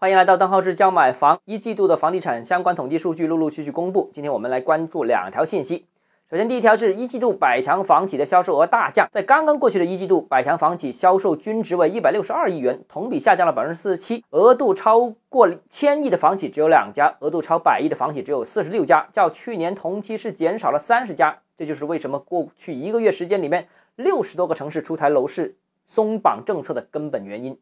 [0.00, 1.38] 欢迎来到邓浩志教买房。
[1.44, 5.84] 一季度的房地产相关统计数据陆陆续续公布，今天我们来关注两条信息。
[6.30, 14.24] 首先，第一条是一季度百强房企的销售额大降，在刚刚过去的一季度，百强房企销售均值为一百六十二亿元，同比下降了百分之四十七。
[14.30, 21.40] 额度超过千亿的房企只有两家，额度超百亿的房企只有四十六家，较去年同期是减少了三十家。
[21.58, 27.58] 这就是为什么过去一个月时间里面，六十多个城市出台楼市松绑政策的根本原因。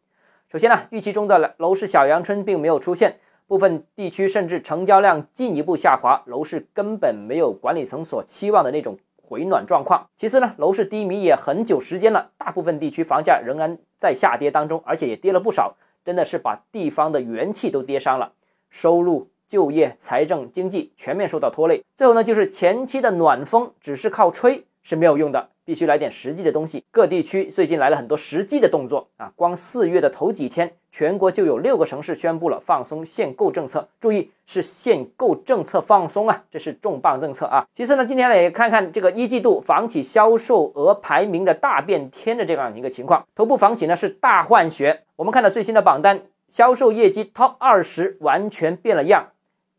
[0.51, 10.09] 首先呢，预期中的楼市小阳春并没有出现，部分地区甚至成交量进一步下滑，楼市根本没有管理层所期望的那种回暖状况。
[10.16, 18.33] 其次呢，楼市低迷也很久时间了，大部分地区房价仍然在下跌当中，而且也跌了不少，真的是把地方的元气都跌伤了，
[18.70, 21.84] 收入、就业、财政、经济全面受到拖累。
[21.95, 25.51] 最后呢，就是前期的暖风只是靠吹是没有用的。
[25.66, 26.83] 必须来点实际的东西。
[26.91, 29.30] 各地区最近来了很多实际的动作啊！
[29.37, 33.87] 光四月的头几天，全国就有六个城市宣布了放松限购政策。
[34.01, 37.66] 注意，是限购政策放松啊，这是重磅政策啊！
[37.75, 43.27] 其次呢，今天来看看这个一季度房企销售额排名的大变天的这样一个情况。
[43.34, 45.03] 头部房企呢是大换血。
[45.16, 49.33] 我们看到最新的榜单，销售业绩 TOP 二十完全变了样，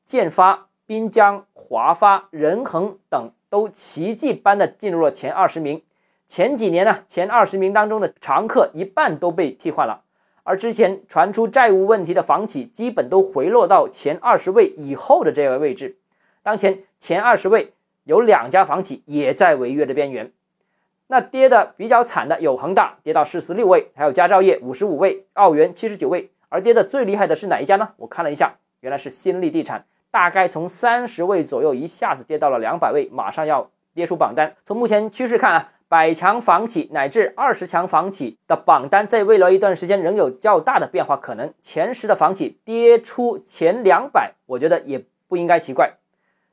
[0.06, 3.32] 建发、滨江、华发、仁恒等。
[3.50, 5.82] 都奇迹般的进入了前二十名。
[6.28, 10.04] 前几年呢，前二十名当中的常客一半都被替换了，
[10.44, 15.98] 而之前传出债务问题的房企，基本都回落到前二十位以后的这个位置。
[16.44, 20.32] 当前前二十位有两家房企也在违约的边缘。
[21.08, 26.30] 那跌的比较惨的有恒大跌到四十六位，还有佳兆业五十五位，澳元七十九位。
[26.50, 27.90] 而跌的最厉害的是哪一家呢？
[27.98, 29.86] 我看了一下，原来是新力地产。
[30.12, 34.56] 大概从三十位左右一下子跌到了两百位，马上要跌出榜单。
[34.66, 41.54] 从目前趋势看啊，百强房企乃至二十强房企的榜单在未来一段时间仍有较大的变化可能。
[41.62, 45.94] 前十的房企跌出前两百，我觉得也不应该奇怪。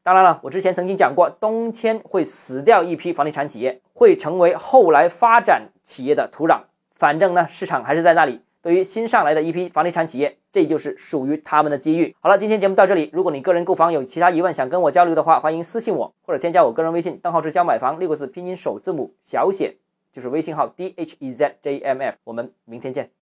[0.02, 6.60] 当然了，我之前曾经讲过，东迁会死掉一批房地产企业，会成为后来发展企业的土壤。
[6.94, 8.40] 反正呢，市场还是在那里。
[8.66, 12.16] 对于新上来的一批房地产企业，这就是属于他们的机遇。
[12.18, 13.08] 好了，今天节目到这里。
[13.12, 19.76] 如果你个人购房有其他疑问，想跟我交流的话，欢迎私信我或者添加我个人微信，账号是教买房六个字拼音首字母小写，
[20.10, 22.16] 就是微信号 d h e z j m f。
[22.24, 23.08] 我们明天见。